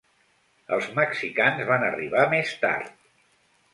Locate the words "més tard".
2.33-2.97